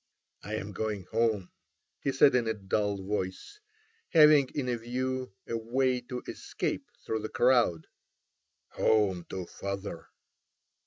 "I'm 0.41 0.71
going 0.71 1.03
home," 1.11 1.51
he 1.99 2.11
said 2.11 2.33
in 2.33 2.47
a 2.47 2.55
dull 2.55 2.97
voice, 3.03 3.59
having 4.09 4.49
in 4.55 4.75
view 4.79 5.31
a 5.45 5.55
way 5.55 6.03
of 6.09 6.27
escape 6.27 6.89
through 7.05 7.19
the 7.19 7.29
crowd, 7.29 7.85
"home 8.69 9.27
to 9.29 9.45
Father." 9.45 10.07